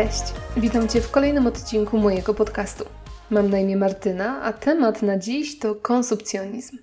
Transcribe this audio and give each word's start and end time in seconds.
Cześć, 0.00 0.22
witam 0.56 0.88
Cię 0.88 1.00
w 1.00 1.10
kolejnym 1.10 1.46
odcinku 1.46 1.98
mojego 1.98 2.34
podcastu. 2.34 2.84
Mam 3.30 3.50
na 3.50 3.58
imię 3.58 3.76
Martyna, 3.76 4.42
a 4.42 4.52
temat 4.52 5.02
na 5.02 5.18
dziś 5.18 5.58
to 5.58 5.74
konsumpcjonizm. 5.74 6.78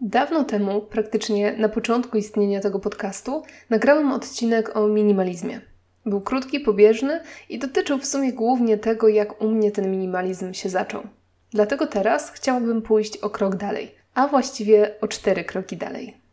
Dawno 0.00 0.44
temu, 0.44 0.80
praktycznie 0.80 1.52
na 1.52 1.68
początku 1.68 2.18
istnienia 2.18 2.60
tego 2.60 2.80
podcastu, 2.80 3.42
nagrałem 3.70 4.12
odcinek 4.12 4.76
o 4.76 4.88
minimalizmie. 4.88 5.60
Był 6.06 6.20
krótki, 6.20 6.60
pobieżny 6.60 7.20
i 7.48 7.58
dotyczył 7.58 7.98
w 7.98 8.06
sumie 8.06 8.32
głównie 8.32 8.78
tego, 8.78 9.08
jak 9.08 9.42
u 9.42 9.50
mnie 9.50 9.70
ten 9.70 9.90
minimalizm 9.90 10.52
się 10.54 10.68
zaczął. 10.68 11.02
Dlatego 11.50 11.86
teraz 11.86 12.30
chciałabym 12.30 12.82
pójść 12.82 13.16
o 13.16 13.30
krok 13.30 13.56
dalej, 13.56 13.94
a 14.14 14.28
właściwie 14.28 14.94
o 15.00 15.08
cztery 15.08 15.44
kroki 15.44 15.76
dalej. 15.76 16.23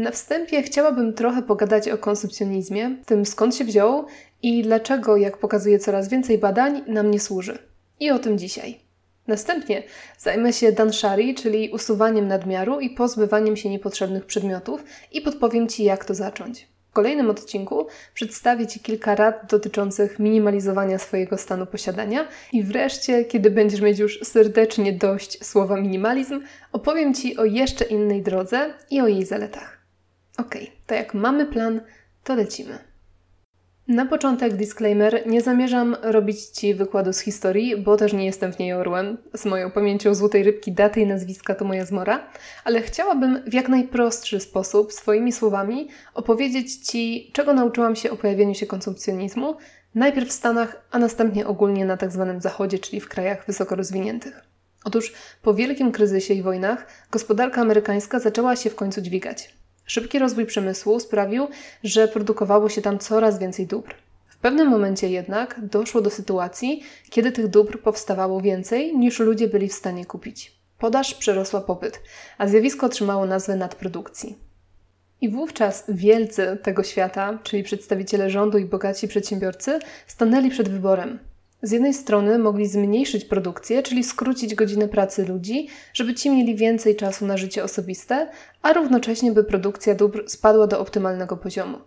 Na 0.00 0.10
wstępie 0.10 0.62
chciałabym 0.62 1.12
trochę 1.12 1.42
pogadać 1.42 1.88
o 1.88 1.98
konsumpcjonizmie, 1.98 2.96
tym 3.06 3.26
skąd 3.26 3.56
się 3.56 3.64
wziął 3.64 4.06
i 4.42 4.62
dlaczego, 4.62 5.16
jak 5.16 5.38
pokazuje 5.38 5.78
coraz 5.78 6.08
więcej 6.08 6.38
badań, 6.38 6.82
nam 6.86 7.10
nie 7.10 7.20
służy. 7.20 7.58
I 8.00 8.10
o 8.10 8.18
tym 8.18 8.38
dzisiaj. 8.38 8.80
Następnie 9.26 9.82
zajmę 10.18 10.52
się 10.52 10.72
danshari, 10.72 11.34
czyli 11.34 11.70
usuwaniem 11.70 12.28
nadmiaru 12.28 12.80
i 12.80 12.90
pozbywaniem 12.90 13.56
się 13.56 13.70
niepotrzebnych 13.70 14.26
przedmiotów 14.26 14.84
i 15.12 15.20
podpowiem 15.20 15.68
Ci, 15.68 15.84
jak 15.84 16.04
to 16.04 16.14
zacząć. 16.14 16.68
W 16.90 16.92
kolejnym 16.92 17.30
odcinku 17.30 17.86
przedstawię 18.14 18.66
Ci 18.66 18.80
kilka 18.80 19.14
rad 19.14 19.50
dotyczących 19.50 20.18
minimalizowania 20.18 20.98
swojego 20.98 21.38
stanu 21.38 21.66
posiadania 21.66 22.28
i 22.52 22.62
wreszcie, 22.62 23.24
kiedy 23.24 23.50
będziesz 23.50 23.80
mieć 23.80 23.98
już 23.98 24.20
serdecznie 24.22 24.92
dość 24.92 25.44
słowa 25.44 25.76
minimalizm, 25.76 26.40
opowiem 26.72 27.14
Ci 27.14 27.36
o 27.36 27.44
jeszcze 27.44 27.84
innej 27.84 28.22
drodze 28.22 28.74
i 28.90 29.00
o 29.00 29.06
jej 29.06 29.26
zaletach. 29.26 29.79
Ok, 30.40 30.54
to 30.86 30.94
jak 30.94 31.14
mamy 31.14 31.46
plan, 31.46 31.80
to 32.24 32.34
lecimy. 32.34 32.78
Na 33.88 34.06
początek 34.06 34.56
disclaimer, 34.56 35.26
nie 35.26 35.40
zamierzam 35.40 35.96
robić 36.02 36.40
Ci 36.44 36.74
wykładu 36.74 37.12
z 37.12 37.20
historii, 37.20 37.76
bo 37.76 37.96
też 37.96 38.12
nie 38.12 38.26
jestem 38.26 38.52
w 38.52 38.58
niej 38.58 38.72
orłem. 38.72 39.18
Z 39.34 39.44
moją 39.44 39.70
pamięcią 39.70 40.14
złotej 40.14 40.42
rybki 40.42 40.72
daty 40.72 41.00
i 41.00 41.06
nazwiska 41.06 41.54
to 41.54 41.64
moja 41.64 41.84
zmora, 41.84 42.28
ale 42.64 42.82
chciałabym 42.82 43.42
w 43.46 43.54
jak 43.54 43.68
najprostszy 43.68 44.40
sposób, 44.40 44.92
swoimi 44.92 45.32
słowami, 45.32 45.88
opowiedzieć 46.14 46.76
Ci, 46.76 47.30
czego 47.32 47.54
nauczyłam 47.54 47.96
się 47.96 48.10
o 48.10 48.16
pojawieniu 48.16 48.54
się 48.54 48.66
konsumpcjonizmu, 48.66 49.56
najpierw 49.94 50.28
w 50.28 50.32
Stanach, 50.32 50.86
a 50.90 50.98
następnie 50.98 51.46
ogólnie 51.46 51.84
na 51.84 51.96
tzw. 51.96 52.26
Tak 52.32 52.42
zachodzie, 52.42 52.78
czyli 52.78 53.00
w 53.00 53.08
krajach 53.08 53.46
wysoko 53.46 53.76
rozwiniętych. 53.76 54.44
Otóż 54.84 55.12
po 55.42 55.54
wielkim 55.54 55.92
kryzysie 55.92 56.34
i 56.34 56.42
wojnach 56.42 56.86
gospodarka 57.10 57.60
amerykańska 57.60 58.18
zaczęła 58.18 58.56
się 58.56 58.70
w 58.70 58.74
końcu 58.74 59.00
dźwigać. 59.00 59.59
Szybki 59.90 60.18
rozwój 60.18 60.46
przemysłu 60.46 61.00
sprawił, 61.00 61.48
że 61.84 62.08
produkowało 62.08 62.68
się 62.68 62.82
tam 62.82 62.98
coraz 62.98 63.38
więcej 63.38 63.66
dóbr. 63.66 63.94
W 64.28 64.38
pewnym 64.38 64.68
momencie 64.68 65.10
jednak 65.10 65.60
doszło 65.62 66.00
do 66.00 66.10
sytuacji, 66.10 66.82
kiedy 67.10 67.32
tych 67.32 67.48
dóbr 67.48 67.78
powstawało 67.82 68.40
więcej 68.40 68.96
niż 68.96 69.18
ludzie 69.18 69.48
byli 69.48 69.68
w 69.68 69.72
stanie 69.72 70.06
kupić. 70.06 70.56
Podaż 70.78 71.14
przerosła 71.14 71.60
popyt, 71.60 72.00
a 72.38 72.48
zjawisko 72.48 72.86
otrzymało 72.86 73.26
nazwę 73.26 73.56
nadprodukcji. 73.56 74.38
I 75.20 75.28
wówczas 75.28 75.84
wielcy 75.88 76.58
tego 76.62 76.82
świata, 76.82 77.38
czyli 77.42 77.62
przedstawiciele 77.62 78.30
rządu 78.30 78.58
i 78.58 78.64
bogaci 78.64 79.08
przedsiębiorcy, 79.08 79.78
stanęli 80.06 80.50
przed 80.50 80.68
wyborem 80.68 81.18
z 81.62 81.70
jednej 81.70 81.94
strony 81.94 82.38
mogli 82.38 82.66
zmniejszyć 82.66 83.24
produkcję, 83.24 83.82
czyli 83.82 84.04
skrócić 84.04 84.54
godzinę 84.54 84.88
pracy 84.88 85.26
ludzi, 85.26 85.68
żeby 85.94 86.14
ci 86.14 86.30
mieli 86.30 86.56
więcej 86.56 86.96
czasu 86.96 87.26
na 87.26 87.36
życie 87.36 87.64
osobiste, 87.64 88.28
a 88.62 88.72
równocześnie 88.72 89.32
by 89.32 89.44
produkcja 89.44 89.94
dóbr 89.94 90.24
spadła 90.26 90.66
do 90.66 90.80
optymalnego 90.80 91.36
poziomu. 91.36 91.78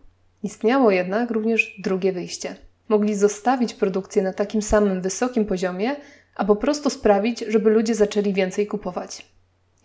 Istniało 0.43 0.91
jednak 0.91 1.31
również 1.31 1.75
drugie 1.79 2.13
wyjście. 2.13 2.55
Mogli 2.89 3.15
zostawić 3.15 3.73
produkcję 3.73 4.21
na 4.21 4.33
takim 4.33 4.61
samym 4.61 5.01
wysokim 5.01 5.45
poziomie, 5.45 5.95
a 6.35 6.45
po 6.45 6.55
prostu 6.55 6.89
sprawić, 6.89 7.39
żeby 7.47 7.69
ludzie 7.69 7.95
zaczęli 7.95 8.33
więcej 8.33 8.67
kupować. 8.67 9.25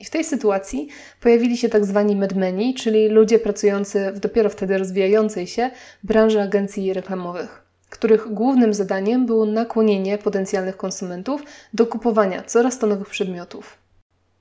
I 0.00 0.04
w 0.04 0.10
tej 0.10 0.24
sytuacji 0.24 0.88
pojawili 1.20 1.56
się 1.56 1.68
tak 1.68 1.84
zwani 1.84 2.16
medmeni, 2.16 2.74
czyli 2.74 3.08
ludzie 3.08 3.38
pracujący 3.38 4.12
w 4.12 4.20
dopiero 4.20 4.50
wtedy 4.50 4.78
rozwijającej 4.78 5.46
się 5.46 5.70
branży 6.04 6.40
agencji 6.40 6.92
reklamowych 6.92 7.67
których 7.90 8.32
głównym 8.32 8.74
zadaniem 8.74 9.26
było 9.26 9.46
nakłonienie 9.46 10.18
potencjalnych 10.18 10.76
konsumentów 10.76 11.42
do 11.74 11.86
kupowania 11.86 12.42
coraz 12.42 12.78
to 12.78 12.86
nowych 12.86 13.08
przedmiotów. 13.08 13.78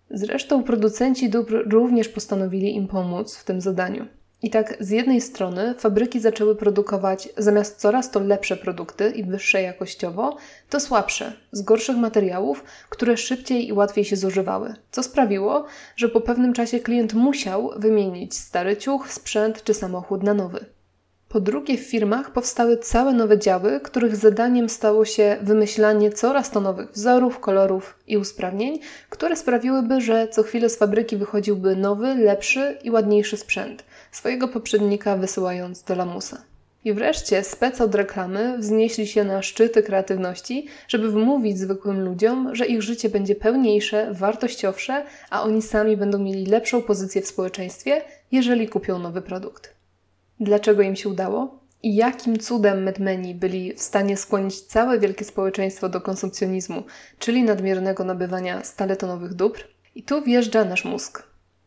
Zresztą 0.09 0.63
producenci 0.63 1.29
dóbr 1.29 1.69
również 1.69 2.09
postanowili 2.09 2.75
im 2.75 2.87
pomóc 2.87 3.35
w 3.35 3.43
tym 3.43 3.61
zadaniu. 3.61 4.05
I 4.41 4.49
tak 4.49 4.77
z 4.79 4.89
jednej 4.89 5.21
strony 5.21 5.73
fabryki 5.77 6.19
zaczęły 6.19 6.55
produkować 6.55 7.29
zamiast 7.37 7.79
coraz 7.79 8.11
to 8.11 8.19
lepsze 8.19 8.57
produkty 8.57 9.09
i 9.09 9.23
wyższe 9.23 9.61
jakościowo, 9.61 10.37
to 10.69 10.79
słabsze, 10.79 11.33
z 11.51 11.61
gorszych 11.61 11.97
materiałów, 11.97 12.63
które 12.89 13.17
szybciej 13.17 13.67
i 13.67 13.73
łatwiej 13.73 14.05
się 14.05 14.15
zużywały, 14.15 14.73
co 14.91 15.03
sprawiło, 15.03 15.65
że 15.95 16.09
po 16.09 16.21
pewnym 16.21 16.53
czasie 16.53 16.79
klient 16.79 17.13
musiał 17.13 17.71
wymienić 17.77 18.37
stary 18.37 18.77
ciuch, 18.77 19.11
sprzęt 19.11 19.63
czy 19.63 19.73
samochód 19.73 20.23
na 20.23 20.33
nowy. 20.33 20.65
Po 21.29 21.39
drugie, 21.41 21.77
w 21.77 21.81
firmach 21.81 22.31
powstały 22.31 22.77
całe 22.77 23.13
nowe 23.13 23.39
działy, 23.39 23.79
których 23.83 24.15
zadaniem 24.15 24.69
stało 24.69 25.05
się 25.05 25.37
wymyślanie 25.41 26.11
coraz 26.11 26.51
to 26.51 26.59
nowych 26.59 26.91
wzorów, 26.91 27.39
kolorów 27.39 27.95
i 28.07 28.17
usprawnień, 28.17 28.79
które 29.09 29.35
sprawiłyby, 29.35 30.01
że 30.01 30.27
co 30.27 30.43
chwilę 30.43 30.69
z 30.69 30.77
fabryki 30.77 31.17
wychodziłby 31.17 31.75
nowy, 31.75 32.15
lepszy 32.15 32.77
i 32.83 32.91
ładniejszy 32.91 33.37
sprzęt, 33.37 33.83
swojego 34.11 34.47
poprzednika 34.47 35.17
wysyłając 35.17 35.83
do 35.83 35.95
lamusa. 35.95 36.43
I 36.85 36.93
wreszcie 36.93 37.43
spec 37.43 37.81
od 37.81 37.95
reklamy 37.95 38.57
wznieśli 38.57 39.07
się 39.07 39.23
na 39.23 39.41
szczyty 39.41 39.83
kreatywności, 39.83 40.67
żeby 40.87 41.11
wmówić 41.11 41.59
zwykłym 41.59 42.05
ludziom, 42.05 42.55
że 42.55 42.65
ich 42.65 42.81
życie 42.81 43.09
będzie 43.09 43.35
pełniejsze, 43.35 44.13
wartościowsze, 44.13 45.03
a 45.29 45.43
oni 45.43 45.61
sami 45.61 45.97
będą 45.97 46.19
mieli 46.19 46.45
lepszą 46.45 46.81
pozycję 46.81 47.21
w 47.21 47.27
społeczeństwie, 47.27 48.01
jeżeli 48.31 48.67
kupią 48.67 48.99
nowy 48.99 49.21
produkt. 49.21 49.76
Dlaczego 50.39 50.81
im 50.81 50.95
się 50.95 51.09
udało? 51.09 51.59
I 51.83 51.95
jakim 51.95 52.39
cudem 52.39 52.83
medmeni 52.83 53.35
byli 53.35 53.73
w 53.73 53.81
stanie 53.81 54.17
skłonić 54.17 54.61
całe 54.61 54.99
wielkie 54.99 55.25
społeczeństwo 55.25 55.89
do 55.89 56.01
konsumpcjonizmu, 56.01 56.83
czyli 57.19 57.43
nadmiernego 57.43 58.03
nabywania 58.03 58.63
stale 58.63 58.95
tonowych 58.95 59.33
dóbr? 59.33 59.67
I 59.95 60.03
tu 60.03 60.21
wjeżdża 60.21 60.65
nasz 60.65 60.85
mózg. 60.85 61.23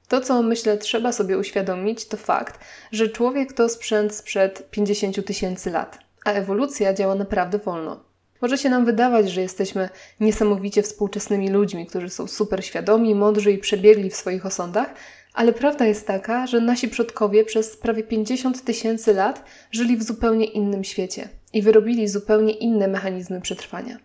To, 0.09 0.21
co 0.21 0.43
myślę 0.43 0.79
trzeba 0.79 1.13
sobie 1.13 1.39
uświadomić, 1.39 2.09
to 2.09 2.17
fakt, 2.17 2.61
że 2.93 3.09
człowiek 3.09 3.53
to 3.53 3.69
sprzęt 3.69 4.15
sprzed 4.15 4.71
50 4.71 5.27
tysięcy 5.27 5.71
lat, 5.71 5.99
a 6.25 6.33
ewolucja 6.33 6.95
działa 6.95 7.15
naprawdę 7.15 7.59
wolno. 7.59 8.05
Może 8.41 8.59
się 8.59 8.71
nam 8.71 8.85
wydawać, 8.85 9.31
że 9.31 9.41
jesteśmy 9.41 9.89
niesamowicie 10.21 10.83
współczesnymi 10.83 11.49
ludźmi, 11.49 11.87
którzy 11.87 12.11
są 12.11 12.27
super 12.27 12.65
świadomi, 12.65 13.15
mądrzy 13.15 13.53
i 13.53 13.59
przebiegli 13.59 14.11
w 14.11 14.17
swoich 14.17 14.47
osądach, 14.47 14.95
ale 15.41 15.53
prawda 15.53 15.87
jest 15.87 16.07
taka, 16.07 16.47
że 16.47 16.61
nasi 16.61 16.89
przodkowie 16.89 17.45
przez 17.45 17.77
prawie 17.77 18.03
50 18.03 18.65
tysięcy 18.65 19.15
lat 19.15 19.45
żyli 19.71 19.97
w 19.97 20.03
zupełnie 20.03 20.45
innym 20.45 20.85
świecie 20.85 21.29
i 21.53 21.63
wyrobili 21.63 22.09
zupełnie 22.09 22.53
inne 22.53 22.89
mechanizmy 22.89 23.41
przetrwania. 23.41 23.99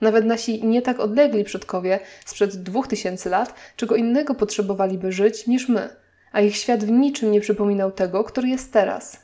Nawet 0.00 0.24
nasi 0.24 0.64
nie 0.66 0.82
tak 0.82 1.00
odlegli 1.00 1.44
przodkowie 1.44 2.00
sprzed 2.26 2.56
2000 2.56 3.30
lat 3.30 3.54
czego 3.76 3.96
innego 3.96 4.34
potrzebowaliby 4.34 5.12
żyć 5.12 5.46
niż 5.46 5.68
my, 5.68 5.88
a 6.32 6.40
ich 6.40 6.56
świat 6.56 6.84
w 6.84 6.90
niczym 6.90 7.32
nie 7.32 7.40
przypominał 7.40 7.92
tego, 7.92 8.24
który 8.24 8.48
jest 8.48 8.72
teraz. 8.72 9.18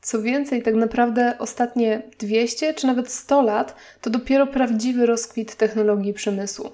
Co 0.00 0.22
więcej, 0.22 0.62
tak 0.62 0.74
naprawdę 0.74 1.34
ostatnie 1.38 2.02
200 2.18 2.74
czy 2.74 2.86
nawet 2.86 3.10
100 3.10 3.42
lat 3.42 3.74
to 4.00 4.10
dopiero 4.10 4.46
prawdziwy 4.46 5.06
rozkwit 5.06 5.54
technologii 5.54 6.12
przemysłu. 6.12 6.70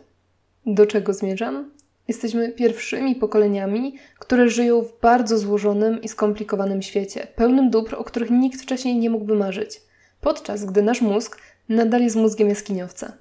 Do 0.67 0.87
czego 0.87 1.14
zmierzam? 1.14 1.75
Jesteśmy 2.08 2.53
pierwszymi 2.53 3.14
pokoleniami, 3.14 3.94
które 4.19 4.49
żyją 4.49 4.82
w 4.82 5.00
bardzo 5.00 5.38
złożonym 5.38 6.03
i 6.03 6.08
skomplikowanym 6.08 6.82
świecie, 6.82 7.26
pełnym 7.37 7.70
dóbr, 7.70 7.94
o 7.94 8.05
których 8.05 8.31
nikt 8.31 8.62
wcześniej 8.62 8.97
nie 8.97 9.11
mógłby 9.11 9.35
marzyć, 9.35 9.81
podczas 10.20 10.64
gdy 10.64 10.82
nasz 10.82 11.00
mózg 11.00 11.38
nadal 11.69 12.03
jest 12.03 12.17
mózgiem 12.17 12.49
jaskiniowca. 12.49 13.12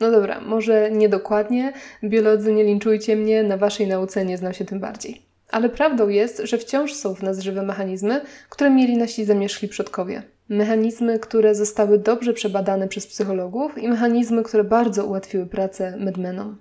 No 0.00 0.10
dobra, 0.10 0.40
może 0.40 0.90
niedokładnie, 0.90 1.72
biolodzy 2.04 2.52
nie 2.52 2.64
linczujcie 2.64 3.16
mnie, 3.16 3.42
na 3.42 3.56
waszej 3.56 3.86
nauce 3.86 4.24
nie 4.24 4.38
znam 4.38 4.52
się 4.52 4.64
tym 4.64 4.80
bardziej. 4.80 5.22
Ale 5.50 5.68
prawdą 5.68 6.08
jest, 6.08 6.42
że 6.44 6.58
wciąż 6.58 6.94
są 6.94 7.14
w 7.14 7.22
nas 7.22 7.40
żywe 7.40 7.62
mechanizmy, 7.62 8.20
które 8.50 8.70
mieli 8.70 8.96
nasi 8.96 9.24
zamierzchli 9.24 9.68
przodkowie. 9.68 10.22
Mechanizmy, 10.48 11.18
które 11.18 11.54
zostały 11.54 11.98
dobrze 11.98 12.32
przebadane 12.32 12.88
przez 12.88 13.06
psychologów 13.06 13.78
i 13.78 13.88
mechanizmy, 13.88 14.42
które 14.42 14.64
bardzo 14.64 15.06
ułatwiły 15.06 15.46
pracę 15.46 15.96
medmenom. 15.96 16.56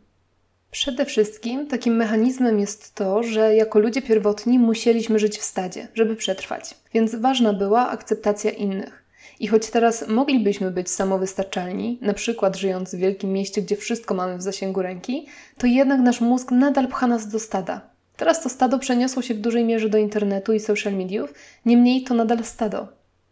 Przede 0.72 1.06
wszystkim 1.06 1.68
takim 1.68 1.96
mechanizmem 1.96 2.60
jest 2.60 2.96
to, 2.96 3.24
że 3.24 3.56
jako 3.56 3.80
ludzie 3.80 4.02
pierwotni 4.02 4.60
musieliśmy 4.60 5.20
żyć 5.20 5.38
w 5.38 5.44
stadzie, 5.44 5.88
żeby 5.94 6.16
przetrwać, 6.16 6.76
więc 6.94 7.16
ważna 7.16 7.54
była 7.54 7.90
akceptacja 7.90 8.52
innych. 8.52 9.04
I 9.40 9.48
choć 9.48 9.70
teraz 9.70 10.08
moglibyśmy 10.08 10.72
być 10.72 10.90
samowystarczalni, 10.90 11.98
na 12.02 12.14
przykład 12.14 12.58
żyjąc 12.58 12.96
w 12.96 12.98
wielkim 12.98 13.34
mieście, 13.34 13.62
gdzie 13.62 13.76
wszystko 13.76 14.14
mamy 14.14 14.38
w 14.38 14.42
zasięgu 14.42 14.82
ręki, 14.82 15.28
to 15.58 15.68
jednak 15.68 16.00
nasz 16.00 16.22
mózg 16.22 16.52
nadal 16.52 16.88
pcha 16.88 17.08
nas 17.08 17.28
do 17.28 17.40
stada. 17.40 17.82
Teraz 18.18 18.44
to 18.44 18.50
stado 18.50 18.80
przeniosło 18.80 19.22
się 19.22 19.34
w 19.34 19.40
dużej 19.40 19.66
mierze 19.66 19.90
do 19.90 19.98
internetu 19.98 20.54
i 20.54 20.60
social 20.60 20.94
mediów, 20.94 21.34
niemniej 21.66 22.04
to 22.04 22.14
nadal 22.14 22.44
stado. 22.44 22.88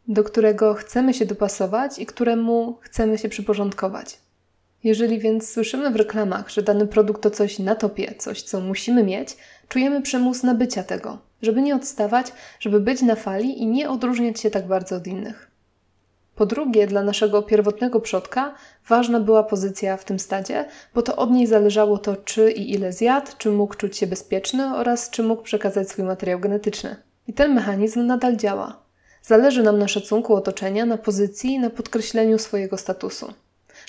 do 0.07 0.23
którego 0.23 0.73
chcemy 0.73 1.13
się 1.13 1.25
dopasować 1.25 1.99
i 1.99 2.05
któremu 2.05 2.77
chcemy 2.81 3.17
się 3.17 3.29
przyporządkować. 3.29 4.17
Jeżeli 4.83 5.19
więc 5.19 5.49
słyszymy 5.49 5.91
w 5.91 5.95
reklamach, 5.95 6.49
że 6.49 6.61
dany 6.61 6.87
produkt 6.87 7.21
to 7.23 7.31
coś 7.31 7.59
na 7.59 7.75
topie, 7.75 8.13
coś 8.17 8.41
co 8.41 8.61
musimy 8.61 9.03
mieć, 9.03 9.37
czujemy 9.67 10.01
przymus 10.01 10.43
nabycia 10.43 10.83
tego, 10.83 11.17
żeby 11.41 11.61
nie 11.61 11.75
odstawać, 11.75 12.31
żeby 12.59 12.79
być 12.79 13.01
na 13.01 13.15
fali 13.15 13.61
i 13.61 13.67
nie 13.67 13.89
odróżniać 13.89 14.39
się 14.39 14.51
tak 14.51 14.67
bardzo 14.67 14.95
od 14.95 15.07
innych. 15.07 15.49
Po 16.35 16.45
drugie, 16.45 16.87
dla 16.87 17.03
naszego 17.03 17.41
pierwotnego 17.41 17.99
przodka 17.99 18.55
ważna 18.87 19.19
była 19.19 19.43
pozycja 19.43 19.97
w 19.97 20.05
tym 20.05 20.19
stadzie, 20.19 20.65
bo 20.93 21.01
to 21.01 21.15
od 21.15 21.31
niej 21.31 21.47
zależało 21.47 21.97
to, 21.97 22.15
czy 22.15 22.51
i 22.51 22.73
ile 22.73 22.93
zjadł, 22.93 23.31
czy 23.37 23.51
mógł 23.51 23.75
czuć 23.75 23.97
się 23.97 24.07
bezpieczny 24.07 24.75
oraz 24.75 25.09
czy 25.09 25.23
mógł 25.23 25.43
przekazać 25.43 25.89
swój 25.89 26.05
materiał 26.05 26.39
genetyczny. 26.39 26.95
I 27.27 27.33
ten 27.33 27.53
mechanizm 27.53 28.05
nadal 28.05 28.37
działa. 28.37 28.79
Zależy 29.21 29.63
nam 29.63 29.79
na 29.79 29.87
szacunku 29.87 30.35
otoczenia, 30.35 30.85
na 30.85 30.97
pozycji, 30.97 31.59
na 31.59 31.69
podkreśleniu 31.69 32.37
swojego 32.37 32.77
statusu. 32.77 33.33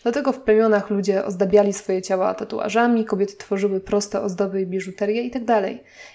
Dlatego 0.02 0.32
w 0.32 0.40
plemionach 0.40 0.90
ludzie 0.90 1.24
ozdabiali 1.24 1.72
swoje 1.72 2.02
ciała 2.02 2.34
tatuażami, 2.34 3.04
kobiety 3.04 3.36
tworzyły 3.36 3.80
proste 3.80 4.20
ozdoby 4.20 4.62
i 4.62 4.66
biżuterię 4.66 5.22
itd. 5.22 5.46
Tak 5.46 5.64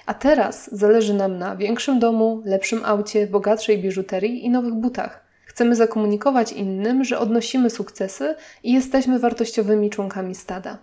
A 0.06 0.14
teraz 0.14 0.70
zależy 0.76 1.14
nam 1.14 1.38
na 1.38 1.56
większym 1.56 2.00
domu, 2.00 2.42
lepszym 2.46 2.86
aucie, 2.86 3.28
bogatszej 3.28 3.78
biżuterii 3.78 4.46
i 4.46 4.50
nowych 4.50 4.74
butach. 4.74 5.26
Chcemy 5.46 5.76
zakomunikować 5.76 6.52
innym, 6.52 7.04
że 7.04 7.20
odnosimy 7.20 7.70
sukcesy 7.70 8.36
i 8.64 8.74
jesteśmy 8.74 9.20
wartościowymi 9.20 9.90
członkami 9.90 10.36
stada. 10.36 10.78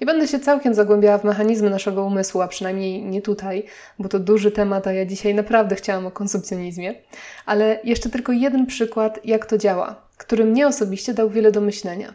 Nie 0.00 0.06
będę 0.06 0.28
się 0.28 0.40
całkiem 0.40 0.74
zagłębiała 0.74 1.18
w 1.18 1.24
mechanizmy 1.24 1.70
naszego 1.70 2.04
umysłu, 2.04 2.40
a 2.40 2.48
przynajmniej 2.48 3.04
nie 3.04 3.22
tutaj, 3.22 3.64
bo 3.98 4.08
to 4.08 4.18
duży 4.18 4.50
temat, 4.50 4.86
a 4.86 4.92
ja 4.92 5.06
dzisiaj 5.06 5.34
naprawdę 5.34 5.76
chciałam 5.76 6.06
o 6.06 6.10
konsumpcjonizmie. 6.10 6.94
Ale 7.46 7.80
jeszcze 7.84 8.10
tylko 8.10 8.32
jeden 8.32 8.66
przykład, 8.66 9.20
jak 9.24 9.46
to 9.46 9.58
działa, 9.58 10.08
który 10.16 10.44
mnie 10.44 10.66
osobiście 10.66 11.14
dał 11.14 11.30
wiele 11.30 11.52
do 11.52 11.60
myślenia. 11.60 12.14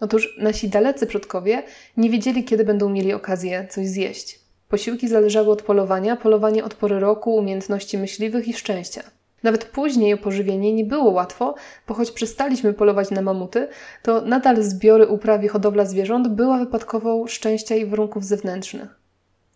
Otóż 0.00 0.38
nasi 0.38 0.68
dalecy 0.68 1.06
przodkowie 1.06 1.62
nie 1.96 2.10
wiedzieli, 2.10 2.44
kiedy 2.44 2.64
będą 2.64 2.90
mieli 2.90 3.12
okazję 3.12 3.66
coś 3.70 3.86
zjeść. 3.86 4.40
Posiłki 4.68 5.08
zależały 5.08 5.50
od 5.50 5.62
polowania, 5.62 6.16
polowanie 6.16 6.64
od 6.64 6.74
pory 6.74 7.00
roku, 7.00 7.34
umiejętności 7.34 7.98
myśliwych 7.98 8.48
i 8.48 8.52
szczęścia. 8.52 9.02
Nawet 9.42 9.64
później 9.64 10.14
o 10.14 10.18
pożywienie 10.18 10.72
nie 10.72 10.84
było 10.84 11.10
łatwo, 11.10 11.54
bo 11.88 11.94
choć 11.94 12.10
przestaliśmy 12.10 12.72
polować 12.72 13.10
na 13.10 13.22
mamuty, 13.22 13.68
to 14.02 14.20
nadal 14.20 14.62
zbiory 14.62 15.06
upraw 15.06 15.44
i 15.44 15.48
hodowla 15.48 15.84
zwierząt 15.84 16.28
była 16.28 16.58
wypadkową 16.58 17.26
szczęścia 17.26 17.76
i 17.76 17.86
warunków 17.86 18.24
zewnętrznych. 18.24 19.02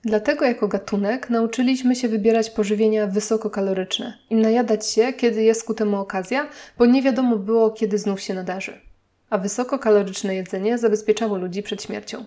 Dlatego 0.04 0.44
jako 0.44 0.68
gatunek 0.68 1.30
nauczyliśmy 1.30 1.96
się 1.96 2.08
wybierać 2.08 2.50
pożywienia 2.50 3.06
wysokokaloryczne 3.06 4.18
i 4.30 4.34
najadać 4.34 4.86
się, 4.86 5.12
kiedy 5.12 5.42
jest 5.42 5.64
ku 5.64 5.74
temu 5.74 5.96
okazja, 5.96 6.48
bo 6.78 6.86
nie 6.86 7.02
wiadomo 7.02 7.36
było, 7.36 7.70
kiedy 7.70 7.98
znów 7.98 8.20
się 8.20 8.34
nadarzy. 8.34 8.80
A 9.30 9.38
wysokokaloryczne 9.38 10.34
jedzenie 10.34 10.78
zabezpieczało 10.78 11.36
ludzi 11.36 11.62
przed 11.62 11.82
śmiercią. 11.82 12.24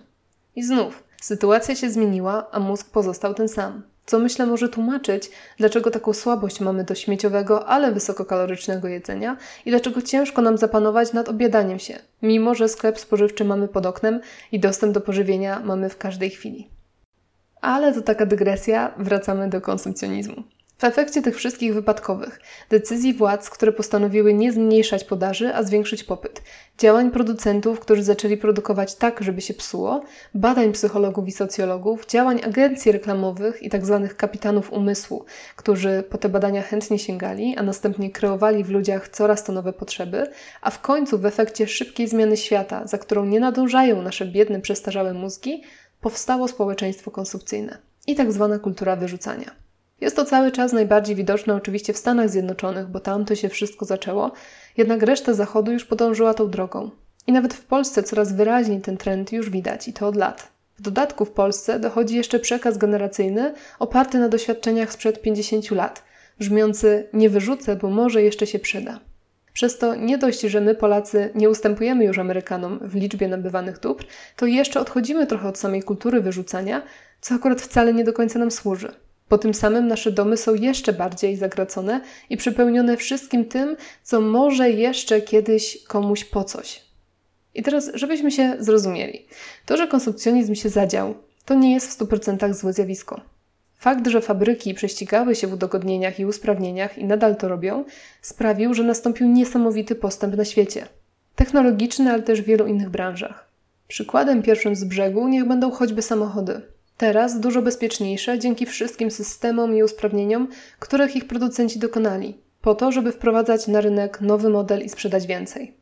I 0.56 0.62
znów, 0.62 1.04
sytuacja 1.22 1.74
się 1.74 1.90
zmieniła, 1.90 2.50
a 2.50 2.60
mózg 2.60 2.90
pozostał 2.90 3.34
ten 3.34 3.48
sam. 3.48 3.82
Co 4.10 4.18
myślę 4.18 4.46
może 4.46 4.68
tłumaczyć, 4.68 5.30
dlaczego 5.58 5.90
taką 5.90 6.12
słabość 6.12 6.60
mamy 6.60 6.84
do 6.84 6.94
śmieciowego, 6.94 7.66
ale 7.66 7.92
wysokokalorycznego 7.92 8.88
jedzenia 8.88 9.36
i 9.66 9.70
dlaczego 9.70 10.02
ciężko 10.02 10.42
nam 10.42 10.58
zapanować 10.58 11.12
nad 11.12 11.28
objadaniem 11.28 11.78
się, 11.78 11.98
mimo 12.22 12.54
że 12.54 12.68
sklep 12.68 12.98
spożywczy 12.98 13.44
mamy 13.44 13.68
pod 13.68 13.86
oknem 13.86 14.20
i 14.52 14.60
dostęp 14.60 14.94
do 14.94 15.00
pożywienia 15.00 15.60
mamy 15.60 15.88
w 15.88 15.98
każdej 15.98 16.30
chwili. 16.30 16.70
Ale 17.60 17.94
to 17.94 18.02
taka 18.02 18.26
dygresja, 18.26 18.94
wracamy 18.98 19.48
do 19.48 19.60
konsumpcjonizmu. 19.60 20.42
W 20.80 20.84
efekcie 20.84 21.22
tych 21.22 21.36
wszystkich 21.36 21.74
wypadkowych, 21.74 22.40
decyzji 22.70 23.14
władz, 23.14 23.50
które 23.50 23.72
postanowiły 23.72 24.34
nie 24.34 24.52
zmniejszać 24.52 25.04
podaży, 25.04 25.54
a 25.54 25.62
zwiększyć 25.62 26.04
popyt, 26.04 26.42
działań 26.78 27.10
producentów, 27.10 27.80
którzy 27.80 28.02
zaczęli 28.02 28.36
produkować 28.36 28.94
tak, 28.94 29.22
żeby 29.22 29.40
się 29.40 29.54
psuło, 29.54 30.04
badań 30.34 30.72
psychologów 30.72 31.28
i 31.28 31.32
socjologów, 31.32 32.06
działań 32.06 32.40
agencji 32.44 32.92
reklamowych 32.92 33.62
i 33.62 33.70
tzw. 33.70 34.00
Tak 34.08 34.16
kapitanów 34.16 34.72
umysłu, 34.72 35.24
którzy 35.56 36.04
po 36.10 36.18
te 36.18 36.28
badania 36.28 36.62
chętnie 36.62 36.98
sięgali, 36.98 37.56
a 37.56 37.62
następnie 37.62 38.10
kreowali 38.10 38.64
w 38.64 38.70
ludziach 38.70 39.08
coraz 39.08 39.44
to 39.44 39.52
nowe 39.52 39.72
potrzeby, 39.72 40.26
a 40.62 40.70
w 40.70 40.80
końcu 40.80 41.18
w 41.18 41.26
efekcie 41.26 41.68
szybkiej 41.68 42.08
zmiany 42.08 42.36
świata, 42.36 42.86
za 42.86 42.98
którą 42.98 43.24
nie 43.24 43.40
nadążają 43.40 44.02
nasze 44.02 44.26
biedne, 44.26 44.60
przestarzałe 44.60 45.14
mózgi, 45.14 45.62
powstało 46.00 46.48
społeczeństwo 46.48 47.10
konsumpcyjne 47.10 47.78
i 48.06 48.16
tzw. 48.16 48.48
Tak 48.52 48.62
kultura 48.62 48.96
wyrzucania. 48.96 49.69
Jest 50.00 50.16
to 50.16 50.24
cały 50.24 50.52
czas 50.52 50.72
najbardziej 50.72 51.16
widoczne 51.16 51.54
oczywiście 51.54 51.92
w 51.92 51.98
Stanach 51.98 52.30
Zjednoczonych, 52.30 52.86
bo 52.86 53.00
tam 53.00 53.24
to 53.24 53.34
się 53.34 53.48
wszystko 53.48 53.84
zaczęło, 53.84 54.32
jednak 54.76 55.02
reszta 55.02 55.34
Zachodu 55.34 55.72
już 55.72 55.84
podążyła 55.84 56.34
tą 56.34 56.50
drogą. 56.50 56.90
I 57.26 57.32
nawet 57.32 57.54
w 57.54 57.64
Polsce 57.64 58.02
coraz 58.02 58.32
wyraźniej 58.32 58.80
ten 58.80 58.96
trend 58.96 59.32
już 59.32 59.50
widać 59.50 59.88
i 59.88 59.92
to 59.92 60.08
od 60.08 60.16
lat. 60.16 60.48
W 60.78 60.82
dodatku 60.82 61.24
w 61.24 61.30
Polsce 61.30 61.80
dochodzi 61.80 62.16
jeszcze 62.16 62.38
przekaz 62.38 62.78
generacyjny 62.78 63.54
oparty 63.78 64.18
na 64.18 64.28
doświadczeniach 64.28 64.92
sprzed 64.92 65.22
50 65.22 65.70
lat, 65.70 66.02
brzmiący 66.38 67.08
nie 67.12 67.30
wyrzucę, 67.30 67.76
bo 67.76 67.90
może 67.90 68.22
jeszcze 68.22 68.46
się 68.46 68.58
przyda. 68.58 69.00
Przez 69.52 69.78
to 69.78 69.94
nie 69.94 70.18
dość, 70.18 70.40
że 70.40 70.60
my 70.60 70.74
Polacy 70.74 71.30
nie 71.34 71.50
ustępujemy 71.50 72.04
już 72.04 72.18
Amerykanom 72.18 72.78
w 72.82 72.94
liczbie 72.94 73.28
nabywanych 73.28 73.80
dóbr, 73.80 74.04
to 74.36 74.46
jeszcze 74.46 74.80
odchodzimy 74.80 75.26
trochę 75.26 75.48
od 75.48 75.58
samej 75.58 75.82
kultury 75.82 76.20
wyrzucania, 76.20 76.82
co 77.20 77.34
akurat 77.34 77.62
wcale 77.62 77.94
nie 77.94 78.04
do 78.04 78.12
końca 78.12 78.38
nam 78.38 78.50
służy. 78.50 78.92
Po 79.30 79.38
tym 79.38 79.54
samym 79.54 79.86
nasze 79.86 80.12
domy 80.12 80.36
są 80.36 80.54
jeszcze 80.54 80.92
bardziej 80.92 81.36
zagracone 81.36 82.00
i 82.30 82.36
przepełnione 82.36 82.96
wszystkim 82.96 83.44
tym, 83.44 83.76
co 84.02 84.20
może 84.20 84.70
jeszcze 84.70 85.20
kiedyś 85.20 85.84
komuś 85.84 86.24
po 86.24 86.44
coś. 86.44 86.84
I 87.54 87.62
teraz, 87.62 87.90
żebyśmy 87.94 88.30
się 88.30 88.56
zrozumieli, 88.58 89.26
to, 89.66 89.76
że 89.76 89.88
konsumpcjonizm 89.88 90.54
się 90.54 90.68
zadział, 90.68 91.14
to 91.44 91.54
nie 91.54 91.72
jest 91.72 92.00
w 92.00 92.04
100% 92.04 92.54
złe 92.54 92.72
zjawisko. 92.72 93.20
Fakt, 93.76 94.08
że 94.08 94.20
fabryki 94.20 94.74
prześcigały 94.74 95.34
się 95.34 95.46
w 95.46 95.52
udogodnieniach 95.52 96.20
i 96.20 96.26
usprawnieniach 96.26 96.98
i 96.98 97.04
nadal 97.04 97.36
to 97.36 97.48
robią, 97.48 97.84
sprawił, 98.22 98.74
że 98.74 98.82
nastąpił 98.84 99.28
niesamowity 99.28 99.94
postęp 99.94 100.36
na 100.36 100.44
świecie. 100.44 100.86
Technologiczny, 101.34 102.12
ale 102.12 102.22
też 102.22 102.42
w 102.42 102.44
wielu 102.44 102.66
innych 102.66 102.90
branżach. 102.90 103.48
Przykładem 103.88 104.42
pierwszym 104.42 104.76
z 104.76 104.84
brzegu 104.84 105.28
niech 105.28 105.48
będą 105.48 105.70
choćby 105.70 106.02
samochody. 106.02 106.62
Teraz 107.00 107.40
dużo 107.40 107.62
bezpieczniejsze 107.62 108.38
dzięki 108.38 108.66
wszystkim 108.66 109.10
systemom 109.10 109.74
i 109.74 109.82
usprawnieniom, 109.82 110.48
których 110.78 111.16
ich 111.16 111.26
producenci 111.26 111.78
dokonali, 111.78 112.38
po 112.60 112.74
to, 112.74 112.92
żeby 112.92 113.12
wprowadzać 113.12 113.68
na 113.68 113.80
rynek 113.80 114.20
nowy 114.20 114.50
model 114.50 114.80
i 114.84 114.88
sprzedać 114.88 115.26
więcej. 115.26 115.74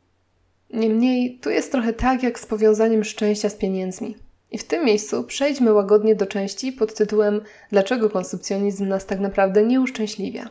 Niemniej, 0.73 1.39
tu 1.41 1.49
jest 1.49 1.71
trochę 1.71 1.93
tak 1.93 2.23
jak 2.23 2.39
z 2.39 2.45
powiązaniem 2.45 3.03
szczęścia 3.03 3.49
z 3.49 3.55
pieniędzmi. 3.55 4.15
I 4.51 4.57
w 4.57 4.63
tym 4.63 4.85
miejscu 4.85 5.23
przejdźmy 5.23 5.73
łagodnie 5.73 6.15
do 6.15 6.25
części 6.25 6.71
pod 6.71 6.93
tytułem 6.93 7.41
Dlaczego 7.71 8.09
konsumpcjonizm 8.09 8.87
nas 8.87 9.05
tak 9.05 9.19
naprawdę 9.19 9.63
nie 9.63 9.81
uszczęśliwia? 9.81 10.49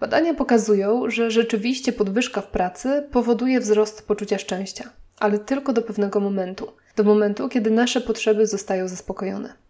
Badania 0.00 0.34
pokazują, 0.34 1.10
że 1.10 1.30
rzeczywiście 1.30 1.92
podwyżka 1.92 2.40
w 2.40 2.50
pracy 2.50 3.08
powoduje 3.12 3.60
wzrost 3.60 4.06
poczucia 4.06 4.38
szczęścia, 4.38 4.90
ale 5.18 5.38
tylko 5.38 5.72
do 5.72 5.82
pewnego 5.82 6.20
momentu 6.20 6.68
do 6.96 7.04
momentu, 7.04 7.48
kiedy 7.48 7.70
nasze 7.70 8.00
potrzeby 8.00 8.46
zostają 8.46 8.88
zaspokojone. 8.88 9.65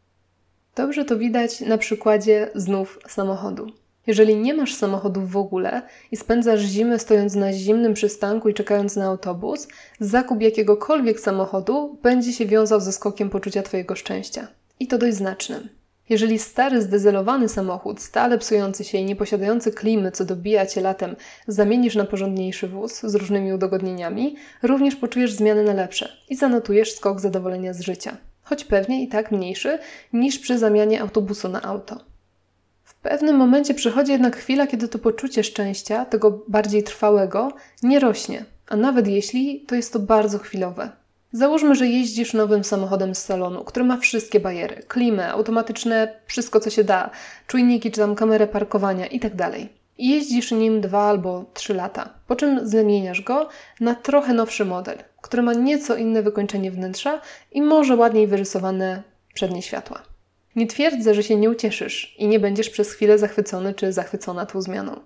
Dobrze 0.76 1.04
to 1.04 1.18
widać 1.18 1.60
na 1.60 1.78
przykładzie 1.78 2.50
znów 2.54 2.98
samochodu. 3.08 3.66
Jeżeli 4.06 4.36
nie 4.36 4.54
masz 4.54 4.74
samochodu 4.74 5.20
w 5.20 5.36
ogóle 5.36 5.82
i 6.12 6.16
spędzasz 6.16 6.60
zimę 6.60 6.98
stojąc 6.98 7.34
na 7.34 7.52
zimnym 7.52 7.94
przystanku 7.94 8.48
i 8.48 8.54
czekając 8.54 8.96
na 8.96 9.06
autobus, 9.06 9.68
zakup 10.00 10.40
jakiegokolwiek 10.40 11.20
samochodu 11.20 11.98
będzie 12.02 12.32
się 12.32 12.46
wiązał 12.46 12.80
ze 12.80 12.92
skokiem 12.92 13.30
poczucia 13.30 13.62
Twojego 13.62 13.94
szczęścia. 13.94 14.48
I 14.80 14.86
to 14.86 14.98
dość 14.98 15.16
znacznym. 15.16 15.68
Jeżeli 16.08 16.38
stary, 16.38 16.82
zdezelowany 16.82 17.48
samochód, 17.48 18.00
stale 18.00 18.38
psujący 18.38 18.84
się 18.84 18.98
i 18.98 19.04
nieposiadający 19.04 19.72
klimy, 19.72 20.12
co 20.12 20.24
dobija 20.24 20.66
Cię 20.66 20.80
latem, 20.80 21.16
zamienisz 21.48 21.94
na 21.94 22.04
porządniejszy 22.04 22.68
wóz 22.68 23.00
z 23.00 23.14
różnymi 23.14 23.52
udogodnieniami, 23.52 24.36
również 24.62 24.96
poczujesz 24.96 25.32
zmiany 25.32 25.62
na 25.62 25.72
lepsze 25.72 26.08
i 26.28 26.36
zanotujesz 26.36 26.94
skok 26.94 27.20
zadowolenia 27.20 27.72
z 27.74 27.80
życia 27.80 28.16
choć 28.48 28.64
pewnie 28.64 29.02
i 29.02 29.08
tak 29.08 29.32
mniejszy 29.32 29.78
niż 30.12 30.38
przy 30.38 30.58
zamianie 30.58 31.00
autobusu 31.00 31.48
na 31.48 31.62
auto. 31.62 32.00
W 32.84 32.94
pewnym 32.94 33.36
momencie 33.36 33.74
przychodzi 33.74 34.12
jednak 34.12 34.36
chwila, 34.36 34.66
kiedy 34.66 34.88
to 34.88 34.98
poczucie 34.98 35.44
szczęścia, 35.44 36.04
tego 36.04 36.44
bardziej 36.48 36.82
trwałego, 36.82 37.52
nie 37.82 38.00
rośnie, 38.00 38.44
a 38.68 38.76
nawet 38.76 39.08
jeśli, 39.08 39.60
to 39.60 39.74
jest 39.74 39.92
to 39.92 39.98
bardzo 39.98 40.38
chwilowe. 40.38 40.90
Załóżmy, 41.32 41.74
że 41.74 41.86
jeździsz 41.86 42.34
nowym 42.34 42.64
samochodem 42.64 43.14
z 43.14 43.18
salonu, 43.18 43.64
który 43.64 43.84
ma 43.86 43.96
wszystkie 43.96 44.40
bariery, 44.40 44.82
klimę, 44.88 45.28
automatyczne, 45.28 46.20
wszystko 46.26 46.60
co 46.60 46.70
się 46.70 46.84
da, 46.84 47.10
czujniki 47.46 47.90
czy 47.90 48.00
tam 48.00 48.14
kamerę 48.14 48.46
parkowania 48.46 49.06
itd. 49.06 49.50
Jeździsz 49.98 50.50
nim 50.50 50.80
dwa 50.80 51.02
albo 51.02 51.44
trzy 51.54 51.74
lata, 51.74 52.10
po 52.26 52.36
czym 52.36 52.68
zmieniasz 52.68 53.20
go 53.22 53.48
na 53.80 53.94
trochę 53.94 54.34
nowszy 54.34 54.64
model, 54.64 54.98
który 55.20 55.42
ma 55.42 55.52
nieco 55.52 55.96
inne 55.96 56.22
wykończenie 56.22 56.70
wnętrza 56.70 57.20
i 57.52 57.62
może 57.62 57.96
ładniej 57.96 58.26
wyrysowane 58.26 59.02
przednie 59.34 59.62
światła. 59.62 60.02
Nie 60.56 60.66
twierdzę, 60.66 61.14
że 61.14 61.22
się 61.22 61.36
nie 61.36 61.50
ucieszysz 61.50 62.14
i 62.18 62.26
nie 62.26 62.40
będziesz 62.40 62.70
przez 62.70 62.92
chwilę 62.92 63.18
zachwycony 63.18 63.74
czy 63.74 63.92
zachwycona 63.92 64.46
tą 64.46 64.62
zmianą. 64.62 65.00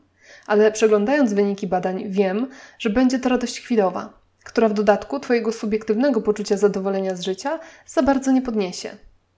Ale 0.47 0.73
przeglądając 0.73 1.33
wyniki 1.33 1.67
badań, 1.67 2.05
wiem, 2.09 2.49
że 2.79 2.91
będzie 2.91 3.19
to 3.19 3.29
radość 3.29 3.61
chwilowa, 3.61 4.13
która 4.45 4.69
w 4.69 4.75
dodatku 4.75 5.21
Twojego 5.21 5.53
subiektywnego 5.53 6.21
poczucia 6.21 6.57
zadowolenia 6.57 7.17
z 7.17 7.21
życia 7.21 7.59
za 7.87 8.03
bardzo 8.03 8.33
nie 8.33 8.43
podniesie. 8.43 8.91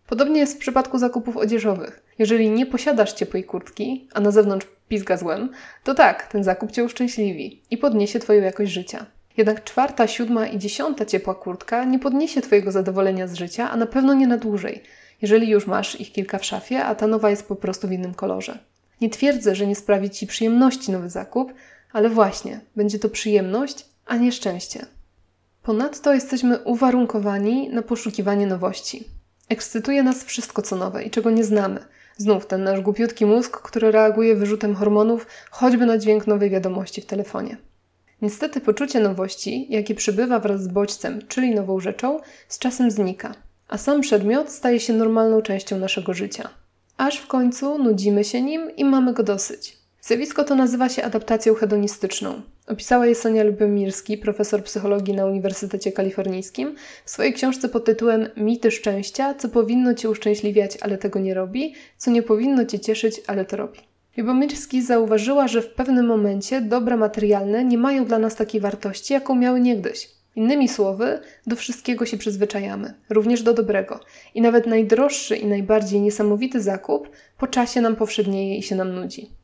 Podobnie 0.07 0.41
jest 0.41 0.57
w 0.57 0.59
przypadku 0.59 0.99
zakupów 0.99 1.37
odzieżowych. 1.37 2.03
Jeżeli 2.23 2.51
nie 2.51 2.67
posiadasz 2.67 3.13
ciepłej 3.13 3.45
kurtki, 3.45 4.09
a 4.15 4.21
na 4.21 4.31
zewnątrz 4.31 4.67
pizga 4.89 5.17
złem, 5.17 5.51
to 5.85 5.95
tak, 5.95 6.27
ten 6.27 6.45
zakup 6.45 6.73
Cię 6.73 6.85
uszczęśliwi 6.85 7.63
i 7.71 7.79
podniesie 7.79 8.19
Twoją 8.19 8.43
jakość 8.43 8.73
życia. 8.73 9.07
Jednak 9.37 9.65
czwarta, 9.65 10.07
siódma 10.07 10.47
i 10.47 10.59
dziesiąta 10.59 11.05
ciepła 11.05 11.35
kurtka 11.35 11.85
nie 11.85 11.99
podniesie 11.99 12.41
Twojego 12.41 12.73
zadowolenia 12.73 13.27
z 13.27 13.35
życia, 13.35 13.71
a 13.71 13.77
na 13.77 13.87
pewno 13.87 14.15
nie 14.15 14.27
na 14.27 14.37
dłużej, 14.37 14.83
jeżeli 15.23 15.49
już 15.49 15.67
masz 15.67 16.01
ich 16.01 16.13
kilka 16.13 16.39
w 16.39 16.45
szafie, 16.45 16.85
a 16.85 16.95
ta 16.95 17.07
nowa 17.07 17.31
jest 17.31 17.49
po 17.49 17.57
prostu 17.57 17.89
w 17.89 17.93
innym 17.93 18.15
kolorze. 18.15 18.59
Nie 19.01 19.11
twierdzę, 19.11 19.55
że 19.55 19.67
nie 19.67 19.77
sprawi 19.77 20.11
Ci 20.11 20.27
przyjemności 20.27 20.93
nowy 20.93 21.11
zakup, 21.11 21.53
ale 21.93 22.09
właśnie, 22.09 22.61
będzie 22.77 22.99
to 22.99 23.09
przyjemność, 23.09 23.87
a 24.07 24.17
nie 24.17 24.33
szczęście. 24.33 24.87
Ponadto 25.63 26.15
jesteśmy 26.15 26.59
uwarunkowani 26.59 27.69
na 27.69 27.83
poszukiwanie 27.83 28.47
nowości. 28.47 29.05
Ekscytuje 29.49 30.03
nas 30.03 30.25
wszystko 30.25 30.63
co 30.63 30.77
nowe 30.77 31.03
i 31.03 31.11
czego 31.11 31.31
nie 31.31 31.45
znamy. 31.45 31.81
Znów 32.17 32.47
ten 32.47 32.65
nasz 32.65 32.81
głupiutki 32.81 33.27
mózg, 33.27 33.61
który 33.61 33.91
reaguje 33.91 34.35
wyrzutem 34.35 34.75
hormonów, 34.75 35.27
choćby 35.51 35.87
na 35.87 35.99
dźwięk 35.99 36.27
nowej 36.27 36.51
wiadomości 36.51 37.01
w 37.01 37.07
telefonie. 37.07 37.57
Niestety 38.23 38.61
poczucie 38.61 39.01
nowości, 39.01 39.67
jakie 39.71 39.95
przybywa 39.95 40.39
wraz 40.39 40.63
z 40.63 40.69
bodźcem, 40.69 41.21
czyli 41.29 41.55
nową 41.55 41.81
rzeczą, 41.81 42.21
z 42.49 42.59
czasem 42.59 42.91
znika, 42.91 43.35
a 43.69 43.79
sam 43.79 44.01
przedmiot 44.01 44.51
staje 44.51 44.81
się 44.81 44.93
normalną 44.93 45.43
częścią 45.43 45.79
naszego 45.79 46.15
życia. 46.15 46.49
Aż 46.97 47.17
w 47.17 47.27
końcu 47.27 47.79
nudzimy 47.79 48.25
się 48.25 48.43
nim 48.43 48.77
i 48.77 48.85
mamy 48.85 49.13
go 49.13 49.23
dosyć. 49.23 49.77
Zjawisko 50.01 50.45
to 50.45 50.55
nazywa 50.55 50.89
się 50.89 51.05
adaptacją 51.05 51.55
hedonistyczną. 51.55 52.43
Opisała 52.73 53.07
je 53.07 53.15
Sonia 53.15 53.45
Lubomirski, 53.45 54.19
profesor 54.19 54.65
psychologii 54.65 55.15
na 55.15 55.27
Uniwersytecie 55.27 55.93
Kalifornijskim, 55.93 56.75
w 57.05 57.11
swojej 57.11 57.33
książce 57.33 57.69
pod 57.69 57.85
tytułem 57.85 58.29
Mity 58.37 58.71
szczęścia, 58.71 59.35
co 59.35 59.49
powinno 59.49 59.95
Cię 59.95 60.11
uszczęśliwiać, 60.11 60.79
ale 60.81 60.99
tego 60.99 61.21
nie 61.21 61.35
robi, 61.35 61.75
co 61.97 62.11
nie 62.11 62.23
powinno 62.23 62.65
Cię 62.65 62.81
cieszyć, 62.81 63.21
ale 63.27 63.45
to 63.45 63.57
robi. 63.57 63.79
Lubomirski 64.17 64.83
zauważyła, 64.83 65.49
że 65.49 65.63
w 65.63 65.69
pewnym 65.69 66.07
momencie 66.07 66.61
dobra 66.61 66.97
materialne 66.97 67.65
nie 67.65 67.79
mają 67.79 68.05
dla 68.05 68.19
nas 68.19 68.37
takiej 68.37 68.61
wartości, 68.61 69.13
jaką 69.13 69.35
miały 69.35 69.61
niegdyś. 69.61 70.11
Innymi 70.37 70.69
słowy, 70.69 71.21
do 71.47 71.57
wszystkiego 71.57 72.07
się 72.07 72.19
przyzwyczajamy, 72.19 72.95
również 73.11 73.43
do 73.43 73.55
dobrego. 73.55 74.01
I 74.35 74.41
nawet 74.41 74.67
najdroższy 74.67 75.37
i 75.37 75.47
najbardziej 75.47 76.01
niesamowity 76.01 76.61
zakup 76.61 77.09
po 77.39 77.47
czasie 77.47 77.81
nam 77.81 77.97
powszednieje 77.97 78.57
i 78.57 78.63
się 78.63 78.77
nam 78.77 78.95
nudzi. 78.95 79.42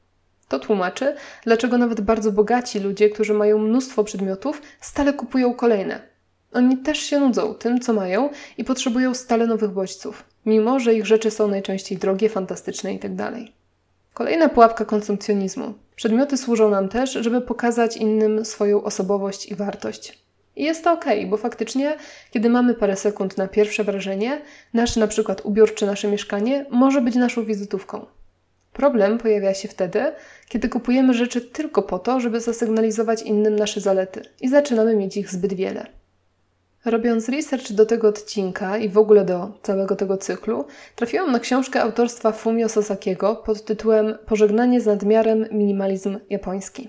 To 0.49 0.59
tłumaczy, 0.59 1.14
dlaczego 1.45 1.78
nawet 1.78 2.00
bardzo 2.00 2.33
bogaci 2.33 2.81
ludzie, 2.81 3.11
którzy 3.11 3.35
mają 3.35 3.59
mnóstwo 3.59 4.05
przedmiotów, 4.05 4.62
stale 4.81 5.12
kupują 5.12 5.55
kolejne. 5.55 6.00
Oni 6.52 6.76
też 6.76 6.99
się 6.99 7.21
nudzą 7.21 7.55
tym, 7.55 7.81
co 7.81 7.93
mają 7.93 8.31
i 8.59 8.64
potrzebują 8.64 9.14
stale 9.14 9.47
nowych 9.47 9.71
bodźców, 9.71 10.25
mimo 10.47 10.81
że 10.81 10.95
ich 10.95 11.07
rzeczy 11.07 11.31
są 11.31 11.49
najczęściej 11.49 11.99
drogie, 11.99 12.28
fantastyczne 12.28 12.93
itd. 12.93 13.17
Tak 13.17 13.35
Kolejna 14.14 14.49
pułapka 14.49 14.85
konsumpcjonizmu. 14.85 15.75
Przedmioty 15.97 16.37
służą 16.37 16.71
nam 16.71 16.88
też, 16.88 17.12
żeby 17.12 17.40
pokazać 17.40 17.97
innym 17.97 18.45
swoją 18.45 18.83
osobowość 18.83 19.47
i 19.47 19.55
wartość. 19.55 20.19
I 20.57 20.64
jest 20.64 20.85
to 20.85 20.93
ok, 20.93 21.05
bo 21.28 21.37
faktycznie, 21.37 21.97
kiedy 22.31 22.50
mamy 22.50 22.75
parę 22.75 22.97
sekund 22.97 23.37
na 23.37 23.49
pierwsze 23.49 23.85
wrażenie, 23.85 24.40
nasz 24.75 24.97
na 24.97 25.07
przykład 25.07 25.40
ubiór 25.45 25.75
czy 25.75 25.87
nasze 25.87 26.09
mieszkanie 26.09 26.67
może 26.71 27.00
być 27.00 27.14
naszą 27.14 27.45
wizytówką. 27.45 28.07
Problem 28.78 29.18
pojawia 29.18 29.54
się 29.54 29.68
wtedy, 29.68 30.12
kiedy 30.49 30.68
kupujemy 30.68 31.14
rzeczy 31.14 31.40
tylko 31.40 31.82
po 31.82 31.99
to, 31.99 32.20
żeby 32.20 32.40
zasygnalizować 32.40 33.23
innym 33.23 33.56
nasze 33.56 33.80
zalety 33.80 34.23
i 34.40 34.49
zaczynamy 34.49 34.97
mieć 34.97 35.16
ich 35.16 35.30
zbyt 35.30 35.52
wiele. 35.54 35.87
Robiąc 36.85 37.28
research 37.28 37.73
do 37.73 37.87
tego 37.87 38.08
odcinka 38.08 38.78
i 38.78 38.88
w 38.88 38.99
ogóle 38.99 39.25
do 39.25 39.50
całego 39.62 39.97
tego 39.97 40.16
cyklu, 40.16 40.64
trafiłam 40.97 41.32
na 41.32 41.38
książkę 41.38 41.82
autorstwa 41.82 42.32
Fumio 42.32 42.68
Sasakiego 42.68 43.37
pod 43.37 43.64
tytułem 43.64 44.18
Pożegnanie 44.26 44.80
z 44.80 44.87
nadmiarem 44.87 45.47
minimalizm 45.50 46.18
japoński. 46.30 46.88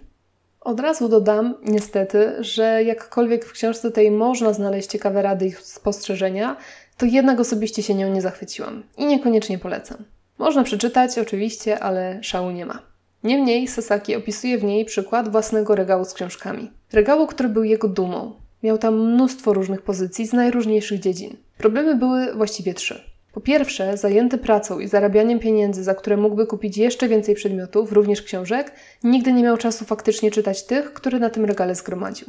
Od 0.62 0.79
razu 0.79 1.10
dodam, 1.10 1.55
niestety, 1.65 2.36
że 2.39 2.84
jakkolwiek 2.84 3.46
w 3.46 3.51
książce 3.51 3.91
tej 3.91 4.12
można 4.12 4.53
znaleźć 4.53 4.89
ciekawe 4.89 5.22
rady 5.22 5.46
i 5.46 5.51
spostrzeżenia, 5.51 6.58
to 6.98 7.05
jednak 7.05 7.39
osobiście 7.39 7.84
się 7.84 7.96
nią 7.96 8.13
nie 8.13 8.22
zachwyciłam 8.22 8.84
i 8.98 9.05
niekoniecznie 9.05 9.60
polecam. 9.60 10.18
Można 10.39 10.63
przeczytać, 10.63 11.19
oczywiście, 11.19 11.79
ale 11.79 12.19
szału 12.24 12.51
nie 12.51 12.65
ma. 12.65 12.79
Niemniej 13.24 13.67
Sasaki 13.67 14.15
opisuje 14.15 14.58
w 14.58 14.63
niej 14.63 14.86
przykład 14.86 15.29
własnego 15.29 15.75
regału 15.75 16.05
z 16.05 16.13
książkami. 16.13 16.72
Regału, 16.93 17.27
który 17.27 17.50
był 17.50 17.63
jego 17.63 17.88
dumą. 17.88 18.34
Miał 18.63 18.77
tam 18.77 19.13
mnóstwo 19.13 19.53
różnych 19.53 19.81
pozycji 19.81 20.27
z 20.27 20.34
najróżniejszych 20.34 21.00
dziedzin. 21.00 21.38
Problemy 21.58 21.96
były 21.96 22.34
właściwie 22.34 22.74
trzy. 22.74 23.03
Po 23.34 23.41
pierwsze, 23.41 23.98
zajęty 23.98 24.38
pracą 24.38 24.79
i 24.79 24.88
zarabianiem 24.88 25.39
pieniędzy, 25.39 25.84
za 25.84 25.96
które 25.96 26.17
mógłby 26.17 26.48
kupić 26.48 26.77
jeszcze 26.77 27.08
więcej 27.08 27.36
przedmiotów, 27.36 27.91
również 27.91 28.22
książek, 28.22 28.72
nigdy 29.03 29.34
nie 29.34 29.43
miał 29.43 29.58
czasu 29.58 29.86
faktycznie 29.86 30.31
czytać 30.31 30.65
tych, 30.65 30.93
które 30.93 31.19
na 31.19 31.29
tym 31.29 31.46
regale 31.46 31.75
zgromadził. 31.75 32.27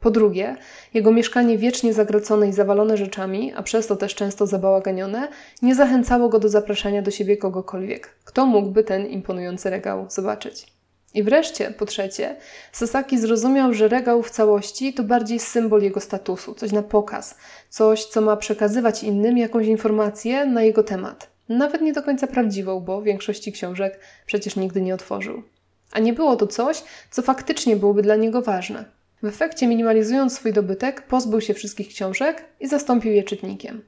Po 0.00 0.10
drugie, 0.10 0.56
jego 0.94 1.12
mieszkanie 1.12 1.58
wiecznie 1.58 1.94
zagracone 1.94 2.48
i 2.48 2.52
zawalone 2.52 2.96
rzeczami, 2.96 3.52
a 3.56 3.62
przez 3.62 3.86
to 3.86 3.96
też 3.96 4.14
często 4.14 4.46
zabałaganione, 4.46 5.28
nie 5.62 5.74
zachęcało 5.74 6.28
go 6.28 6.38
do 6.38 6.48
zapraszania 6.48 7.02
do 7.02 7.10
siebie 7.10 7.36
kogokolwiek, 7.36 8.14
kto 8.24 8.46
mógłby 8.46 8.84
ten 8.84 9.06
imponujący 9.06 9.70
regał 9.70 10.06
zobaczyć. 10.08 10.66
I 11.14 11.22
wreszcie, 11.22 11.70
po 11.70 11.86
trzecie, 11.86 12.36
Sasaki 12.72 13.18
zrozumiał, 13.18 13.74
że 13.74 13.88
regał 13.88 14.22
w 14.22 14.30
całości 14.30 14.94
to 14.94 15.02
bardziej 15.02 15.38
symbol 15.38 15.82
jego 15.82 16.00
statusu, 16.00 16.54
coś 16.54 16.72
na 16.72 16.82
pokaz, 16.82 17.36
coś, 17.68 18.04
co 18.04 18.20
ma 18.20 18.36
przekazywać 18.36 19.02
innym 19.02 19.38
jakąś 19.38 19.66
informację 19.66 20.46
na 20.46 20.62
jego 20.62 20.82
temat. 20.82 21.30
Nawet 21.48 21.82
nie 21.82 21.92
do 21.92 22.02
końca 22.02 22.26
prawdziwą, 22.26 22.80
bo 22.80 23.02
większości 23.02 23.52
książek 23.52 24.00
przecież 24.26 24.56
nigdy 24.56 24.80
nie 24.80 24.94
otworzył. 24.94 25.42
A 25.92 25.98
nie 25.98 26.12
było 26.12 26.36
to 26.36 26.46
coś, 26.46 26.82
co 27.10 27.22
faktycznie 27.22 27.76
byłoby 27.76 28.02
dla 28.02 28.16
niego 28.16 28.42
ważne. 28.42 28.97
W 29.22 29.26
efekcie, 29.26 29.66
minimalizując 29.66 30.34
swój 30.34 30.52
dobytek, 30.52 31.02
pozbył 31.02 31.40
się 31.40 31.54
wszystkich 31.54 31.88
książek 31.88 32.44
i 32.60 32.68
zastąpił 32.68 33.12
je 33.12 33.22
czytnikiem. 33.22 33.82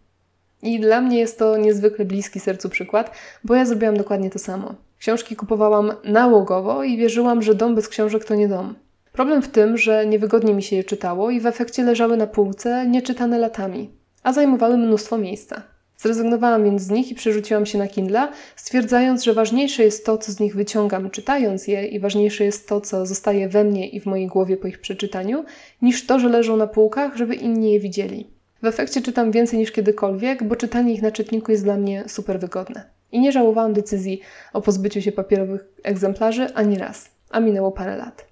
I 0.63 0.81
dla 0.81 1.01
mnie 1.01 1.19
jest 1.19 1.39
to 1.39 1.57
niezwykle 1.57 2.05
bliski 2.05 2.41
sercu 2.41 2.69
przykład, 2.69 3.11
bo 3.45 3.55
ja 3.55 3.65
zrobiłam 3.65 3.97
dokładnie 3.97 4.31
to 4.31 4.39
samo. 4.39 4.75
Książki 4.99 5.37
kupowałam 5.37 5.93
nałogowo 6.05 6.85
i 6.85 6.97
wierzyłam, 6.97 7.43
że 7.43 7.55
dom 7.55 7.75
bez 7.75 7.89
książek 7.89 8.25
to 8.25 8.35
nie 8.35 8.49
dom. 8.49 8.75
Problem 9.13 9.43
w 9.43 9.49
tym, 9.49 9.77
że 9.77 10.07
niewygodnie 10.07 10.55
mi 10.55 10.63
się 10.63 10.77
je 10.77 10.85
czytało 10.85 11.31
i 11.31 11.41
w 11.41 11.47
efekcie 11.47 11.83
leżały 11.83 12.17
na 12.17 12.27
półce, 12.27 12.87
nieczytane 12.87 13.39
latami, 13.39 13.91
a 14.23 14.33
zajmowały 14.33 14.77
mnóstwo 14.77 15.19
miejsca. 15.19 15.63
Zrezygnowałam 16.02 16.64
więc 16.64 16.83
z 16.83 16.90
nich 16.90 17.11
i 17.11 17.14
przerzuciłam 17.14 17.66
się 17.66 17.78
na 17.78 17.88
Kindle, 17.88 18.28
stwierdzając, 18.57 19.25
że 19.25 19.35
ważniejsze 19.35 19.83
jest 19.83 20.07
to, 20.07 20.19
co 20.19 20.33
z 20.33 20.40
nich 20.40 20.54
wyciągam 20.54 21.11
czytając 21.11 21.69
je 21.69 21.87
i 21.87 22.00
ważniejsze 22.00 22.45
jest 22.45 22.69
to, 22.69 22.80
co 22.80 23.07
zostaje 23.07 23.49
we 23.49 23.64
mnie 23.64 23.88
i 23.88 24.00
w 24.00 24.07
mojej 24.07 24.26
głowie 24.26 24.57
po 24.57 24.69
ich 24.69 24.80
przeczytaniu, 24.80 25.45
niż 25.83 26.07
to, 26.07 26.19
że 26.19 26.28
leżą 26.28 26.57
na 26.57 26.66
półkach, 26.66 27.16
żeby 27.16 27.35
inni 27.35 27.73
je 27.73 27.80
widzieli. 27.80 28.26
W 28.62 28.66
efekcie 28.66 29.02
czytam 29.02 29.30
więcej 29.30 29.59
niż 29.59 29.73
kiedykolwiek, 29.73 30.45
bo 30.45 30.57
czytanie 30.57 30.95
ich 30.95 31.02
na 31.02 31.11
czytniku 31.11 31.52
jest 31.52 31.64
dla 31.64 31.76
mnie 31.76 32.04
super 32.07 32.40
wygodne. 32.40 32.85
I 33.12 33.21
nie 33.21 33.33
żałowałam 33.33 33.73
decyzji 33.73 34.21
o 34.52 34.62
pozbyciu 34.62 35.02
się 35.02 35.12
papierowych 35.12 35.64
egzemplarzy 35.83 36.54
ani 36.54 36.78
raz, 36.78 37.11
a 37.30 37.40
minęło 37.40 37.73
parę 37.73 37.97
lat. 37.97 38.26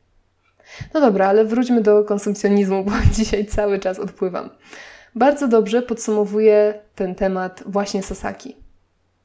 No 0.94 1.00
dobra, 1.00 1.28
ale 1.28 1.44
wróćmy 1.44 1.80
do 1.80 2.04
konsumpcjonizmu, 2.04 2.84
bo 2.84 2.92
dzisiaj 3.16 3.46
cały 3.46 3.78
czas 3.78 3.98
odpływam. 3.98 4.50
Bardzo 5.18 5.48
dobrze 5.48 5.82
podsumowuje 5.82 6.74
ten 6.94 7.14
temat 7.14 7.62
właśnie 7.66 8.02
Sasaki. 8.02 8.56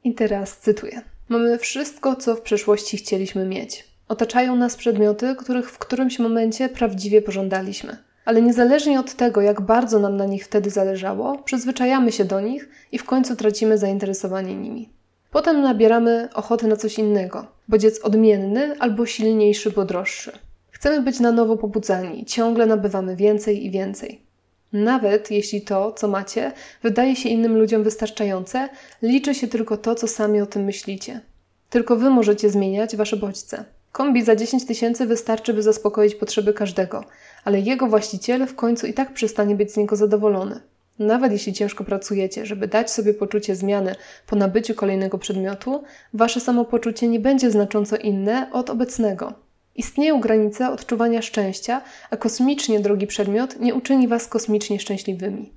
I 0.04 0.14
teraz 0.14 0.58
cytuję. 0.58 1.02
Mamy 1.28 1.58
wszystko, 1.58 2.16
co 2.16 2.34
w 2.36 2.40
przeszłości 2.40 2.96
chcieliśmy 2.96 3.46
mieć. 3.46 3.88
Otaczają 4.08 4.56
nas 4.56 4.76
przedmioty, 4.76 5.36
których 5.38 5.70
w 5.70 5.78
którymś 5.78 6.18
momencie 6.18 6.68
prawdziwie 6.68 7.22
pożądaliśmy. 7.22 7.96
Ale 8.24 8.42
niezależnie 8.42 9.00
od 9.00 9.14
tego, 9.14 9.40
jak 9.40 9.60
bardzo 9.60 9.98
nam 9.98 10.16
na 10.16 10.24
nich 10.24 10.44
wtedy 10.44 10.70
zależało, 10.70 11.38
przyzwyczajamy 11.38 12.12
się 12.12 12.24
do 12.24 12.40
nich 12.40 12.68
i 12.92 12.98
w 12.98 13.04
końcu 13.04 13.36
tracimy 13.36 13.78
zainteresowanie 13.78 14.54
nimi. 14.54 14.88
Potem 15.30 15.62
nabieramy 15.62 16.28
ochoty 16.34 16.66
na 16.66 16.76
coś 16.76 16.98
innego, 16.98 17.46
bodziec 17.68 18.00
odmienny 18.00 18.76
albo 18.78 19.06
silniejszy, 19.06 19.70
bo 19.70 19.84
droższy. 19.84 20.32
Chcemy 20.70 21.02
być 21.02 21.20
na 21.20 21.32
nowo 21.32 21.56
pobudzani, 21.56 22.24
ciągle 22.24 22.66
nabywamy 22.66 23.16
więcej 23.16 23.66
i 23.66 23.70
więcej. 23.70 24.23
Nawet 24.74 25.30
jeśli 25.30 25.62
to, 25.62 25.92
co 25.92 26.08
macie, 26.08 26.52
wydaje 26.82 27.16
się 27.16 27.28
innym 27.28 27.58
ludziom 27.58 27.82
wystarczające, 27.82 28.68
liczy 29.02 29.34
się 29.34 29.48
tylko 29.48 29.76
to, 29.76 29.94
co 29.94 30.08
sami 30.08 30.40
o 30.40 30.46
tym 30.46 30.64
myślicie. 30.64 31.20
Tylko 31.70 31.96
wy 31.96 32.10
możecie 32.10 32.50
zmieniać 32.50 32.96
wasze 32.96 33.16
bodźce. 33.16 33.64
Kombi 33.92 34.22
za 34.22 34.36
10 34.36 34.66
tysięcy 34.66 35.06
wystarczy, 35.06 35.54
by 35.54 35.62
zaspokoić 35.62 36.14
potrzeby 36.14 36.52
każdego, 36.52 37.04
ale 37.44 37.60
jego 37.60 37.86
właściciel 37.86 38.46
w 38.46 38.54
końcu 38.54 38.86
i 38.86 38.94
tak 38.94 39.14
przestanie 39.14 39.54
być 39.54 39.72
z 39.72 39.76
niego 39.76 39.96
zadowolony. 39.96 40.60
Nawet 40.98 41.32
jeśli 41.32 41.52
ciężko 41.52 41.84
pracujecie, 41.84 42.46
żeby 42.46 42.68
dać 42.68 42.90
sobie 42.90 43.14
poczucie 43.14 43.56
zmiany 43.56 43.94
po 44.26 44.36
nabyciu 44.36 44.74
kolejnego 44.74 45.18
przedmiotu, 45.18 45.82
wasze 46.14 46.40
samopoczucie 46.40 47.08
nie 47.08 47.20
będzie 47.20 47.50
znacząco 47.50 47.96
inne 47.96 48.52
od 48.52 48.70
obecnego. 48.70 49.43
Istnieją 49.76 50.20
granice 50.20 50.70
odczuwania 50.70 51.22
szczęścia, 51.22 51.82
a 52.10 52.16
kosmicznie 52.16 52.80
drogi 52.80 53.06
przedmiot 53.06 53.60
nie 53.60 53.74
uczyni 53.74 54.08
Was 54.08 54.28
kosmicznie 54.28 54.80
szczęśliwymi. 54.80 55.52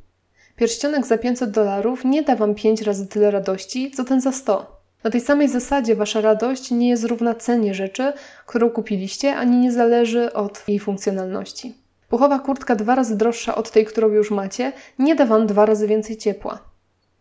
Pierścionek 0.55 1.05
za 1.05 1.17
500 1.17 1.51
dolarów 1.51 2.05
nie 2.05 2.23
da 2.23 2.35
Wam 2.35 2.55
5 2.55 2.81
razy 2.81 3.07
tyle 3.07 3.31
radości, 3.31 3.91
co 3.91 4.03
ten 4.03 4.21
za 4.21 4.31
100. 4.31 4.77
Na 5.03 5.11
tej 5.11 5.21
samej 5.21 5.49
zasadzie 5.49 5.95
Wasza 5.95 6.21
radość 6.21 6.71
nie 6.71 6.89
jest 6.89 7.03
równa 7.03 7.35
cenie 7.35 7.73
rzeczy, 7.73 8.13
którą 8.45 8.69
kupiliście, 8.69 9.35
ani 9.35 9.57
nie 9.57 9.71
zależy 9.71 10.33
od 10.33 10.63
jej 10.67 10.79
funkcjonalności. 10.79 11.73
Puchowa 12.09 12.39
kurtka 12.39 12.75
dwa 12.75 12.95
razy 12.95 13.17
droższa 13.17 13.55
od 13.55 13.71
tej, 13.71 13.85
którą 13.85 14.09
już 14.09 14.31
macie, 14.31 14.73
nie 14.99 15.15
da 15.15 15.25
Wam 15.25 15.47
dwa 15.47 15.65
razy 15.65 15.87
więcej 15.87 16.17
ciepła. 16.17 16.59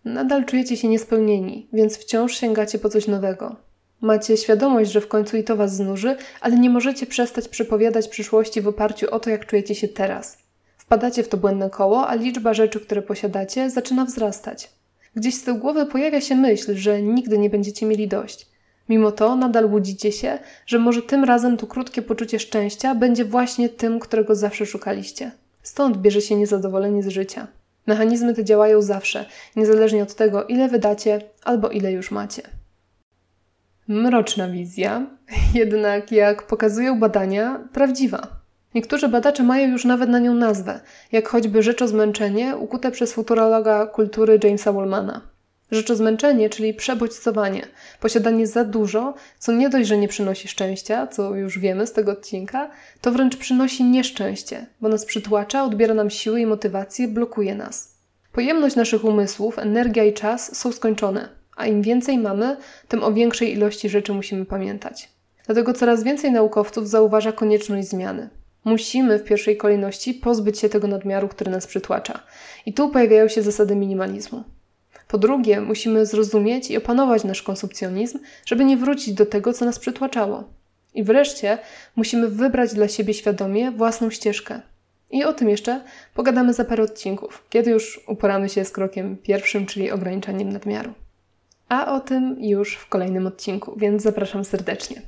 Nadal 0.04 0.44
czujecie 0.44 0.76
się 0.76 0.88
niespełnieni, 0.88 1.68
więc 1.72 1.98
wciąż 1.98 2.36
sięgacie 2.36 2.78
po 2.78 2.88
coś 2.88 3.06
nowego. 3.06 3.56
Macie 4.06 4.36
świadomość, 4.36 4.90
że 4.90 5.00
w 5.00 5.08
końcu 5.08 5.36
i 5.36 5.44
to 5.44 5.56
Was 5.56 5.76
znuży, 5.76 6.16
ale 6.40 6.58
nie 6.58 6.70
możecie 6.70 7.06
przestać 7.06 7.48
przepowiadać 7.48 8.08
przyszłości 8.08 8.60
w 8.60 8.68
oparciu 8.68 9.06
o 9.10 9.20
to, 9.20 9.30
jak 9.30 9.46
czujecie 9.46 9.74
się 9.74 9.88
teraz. 9.88 10.38
Wpadacie 10.78 11.22
w 11.22 11.28
to 11.28 11.36
błędne 11.36 11.70
koło, 11.70 12.08
a 12.08 12.14
liczba 12.14 12.54
rzeczy, 12.54 12.80
które 12.80 13.02
posiadacie, 13.02 13.70
zaczyna 13.70 14.04
wzrastać. 14.04 14.70
Gdzieś 15.16 15.34
z 15.34 15.42
tyłu 15.42 15.58
głowy 15.58 15.86
pojawia 15.86 16.20
się 16.20 16.34
myśl, 16.34 16.74
że 16.74 17.02
nigdy 17.02 17.38
nie 17.38 17.50
będziecie 17.50 17.86
mieli 17.86 18.08
dość. 18.08 18.46
Mimo 18.88 19.12
to 19.12 19.36
nadal 19.36 19.72
łudzicie 19.72 20.12
się, 20.12 20.38
że 20.66 20.78
może 20.78 21.02
tym 21.02 21.24
razem 21.24 21.56
to 21.56 21.66
krótkie 21.66 22.02
poczucie 22.02 22.38
szczęścia 22.38 22.94
będzie 22.94 23.24
właśnie 23.24 23.68
tym, 23.68 24.00
którego 24.00 24.34
zawsze 24.34 24.66
szukaliście. 24.66 25.30
Stąd 25.62 25.96
bierze 25.96 26.20
się 26.20 26.36
niezadowolenie 26.36 27.02
z 27.02 27.08
życia. 27.08 27.46
Mechanizmy 27.86 28.34
te 28.34 28.44
działają 28.44 28.82
zawsze, 28.82 29.24
niezależnie 29.56 30.02
od 30.02 30.14
tego, 30.14 30.44
ile 30.44 30.68
wydacie 30.68 31.20
albo 31.44 31.68
ile 31.68 31.92
już 31.92 32.10
macie. 32.10 32.42
Mroczna 33.88 34.48
wizja, 34.48 35.06
jednak 35.54 36.12
jak 36.12 36.46
pokazują 36.46 37.00
badania, 37.00 37.60
prawdziwa. 37.72 38.26
Niektórzy 38.74 39.08
badacze 39.08 39.42
mają 39.42 39.68
już 39.68 39.84
nawet 39.84 40.10
na 40.10 40.18
nią 40.18 40.34
nazwę, 40.34 40.80
jak 41.12 41.28
choćby 41.28 41.62
rzeczozmęczenie 41.62 42.56
ukute 42.56 42.90
przez 42.90 43.12
futurologa 43.12 43.86
kultury 43.86 44.38
Jamesa 44.44 44.72
Wallmana. 44.72 45.20
Rzeczozmęczenie, 45.70 46.50
czyli 46.50 46.74
przebodźcowanie, 46.74 47.66
posiadanie 48.00 48.46
za 48.46 48.64
dużo, 48.64 49.14
co 49.38 49.52
nie 49.52 49.68
dość, 49.68 49.88
że 49.88 49.98
nie 49.98 50.08
przynosi 50.08 50.48
szczęścia, 50.48 51.06
co 51.06 51.34
już 51.34 51.58
wiemy 51.58 51.86
z 51.86 51.92
tego 51.92 52.12
odcinka, 52.12 52.70
to 53.00 53.12
wręcz 53.12 53.36
przynosi 53.36 53.84
nieszczęście, 53.84 54.66
bo 54.80 54.88
nas 54.88 55.04
przytłacza, 55.04 55.64
odbiera 55.64 55.94
nam 55.94 56.10
siły 56.10 56.40
i 56.40 56.46
motywację, 56.46 57.08
blokuje 57.08 57.54
nas. 57.54 57.96
Pojemność 58.32 58.76
naszych 58.76 59.04
umysłów, 59.04 59.58
energia 59.58 60.04
i 60.04 60.12
czas 60.12 60.56
są 60.56 60.72
skończone, 60.72 61.28
a 61.56 61.66
im 61.66 61.82
więcej 61.82 62.18
mamy, 62.18 62.56
tym 62.88 63.04
o 63.04 63.12
większej 63.12 63.52
ilości 63.52 63.88
rzeczy 63.88 64.12
musimy 64.12 64.44
pamiętać. 64.44 65.08
Dlatego 65.46 65.72
coraz 65.72 66.02
więcej 66.02 66.32
naukowców 66.32 66.88
zauważa 66.88 67.32
konieczność 67.32 67.88
zmiany. 67.88 68.28
Musimy 68.64 69.18
w 69.18 69.24
pierwszej 69.24 69.56
kolejności 69.56 70.14
pozbyć 70.14 70.58
się 70.58 70.68
tego 70.68 70.88
nadmiaru, 70.88 71.28
który 71.28 71.50
nas 71.50 71.66
przytłacza. 71.66 72.22
I 72.66 72.72
tu 72.72 72.90
pojawiają 72.90 73.28
się 73.28 73.42
zasady 73.42 73.76
minimalizmu. 73.76 74.44
Po 75.08 75.18
drugie, 75.18 75.60
musimy 75.60 76.06
zrozumieć 76.06 76.70
i 76.70 76.76
opanować 76.76 77.24
nasz 77.24 77.42
konsumpcjonizm, 77.42 78.18
żeby 78.46 78.64
nie 78.64 78.76
wrócić 78.76 79.14
do 79.14 79.26
tego, 79.26 79.52
co 79.52 79.64
nas 79.64 79.78
przytłaczało. 79.78 80.44
I 80.94 81.04
wreszcie 81.04 81.58
musimy 81.96 82.28
wybrać 82.28 82.74
dla 82.74 82.88
siebie 82.88 83.14
świadomie 83.14 83.70
własną 83.70 84.10
ścieżkę. 84.10 84.60
I 85.10 85.24
o 85.24 85.32
tym 85.32 85.48
jeszcze 85.48 85.80
pogadamy 86.14 86.52
za 86.52 86.64
parę 86.64 86.82
odcinków, 86.82 87.44
kiedy 87.50 87.70
już 87.70 88.00
uporamy 88.08 88.48
się 88.48 88.64
z 88.64 88.70
krokiem 88.70 89.16
pierwszym, 89.16 89.66
czyli 89.66 89.90
ograniczaniem 89.90 90.52
nadmiaru. 90.52 90.92
A 91.68 91.94
o 91.94 92.00
tym 92.00 92.36
już 92.40 92.76
w 92.76 92.88
kolejnym 92.88 93.26
odcinku, 93.26 93.74
więc 93.76 94.02
zapraszam 94.02 94.44
serdecznie. 94.44 95.02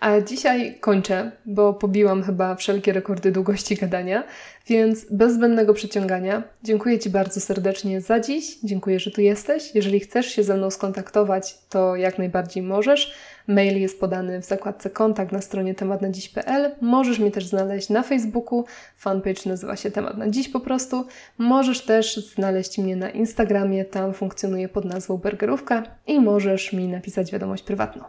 A 0.00 0.20
dzisiaj 0.20 0.78
kończę, 0.80 1.32
bo 1.46 1.74
pobiłam 1.74 2.22
chyba 2.22 2.54
wszelkie 2.54 2.92
rekordy 2.92 3.32
długości 3.32 3.76
gadania, 3.76 4.24
więc 4.66 5.06
bez 5.10 5.34
zbędnego 5.34 5.74
przeciągania 5.74 6.42
dziękuję 6.62 6.98
Ci 6.98 7.10
bardzo 7.10 7.40
serdecznie 7.40 8.00
za 8.00 8.20
dziś. 8.20 8.58
Dziękuję, 8.64 9.00
że 9.00 9.10
tu 9.10 9.20
jesteś. 9.20 9.74
Jeżeli 9.74 10.00
chcesz 10.00 10.26
się 10.26 10.42
ze 10.42 10.56
mną 10.56 10.70
skontaktować, 10.70 11.58
to 11.68 11.96
jak 11.96 12.18
najbardziej 12.18 12.62
możesz. 12.62 13.14
Mail 13.46 13.80
jest 13.80 14.00
podany 14.00 14.42
w 14.42 14.44
zakładce 14.44 14.90
kontakt 14.90 15.32
na 15.32 15.40
stronie 15.40 15.74
tematnadziś.pl. 15.74 16.70
Możesz 16.80 17.18
mnie 17.18 17.30
też 17.30 17.46
znaleźć 17.46 17.88
na 17.88 18.02
Facebooku. 18.02 18.64
Fanpage 18.96 19.40
nazywa 19.46 19.76
się 19.76 19.90
Temat 19.90 20.16
na 20.16 20.30
Dziś 20.30 20.48
po 20.48 20.60
prostu. 20.60 21.06
Możesz 21.38 21.80
też 21.80 22.16
znaleźć 22.16 22.78
mnie 22.78 22.96
na 22.96 23.10
Instagramie, 23.10 23.84
tam 23.84 24.14
funkcjonuje 24.14 24.68
pod 24.68 24.84
nazwą 24.84 25.16
Burgerówka 25.16 25.82
i 26.06 26.20
możesz 26.20 26.72
mi 26.72 26.88
napisać 26.88 27.32
wiadomość 27.32 27.62
prywatną. 27.62 28.04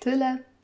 Tyle. 0.00 0.47